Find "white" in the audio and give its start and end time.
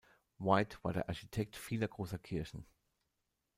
0.39-0.79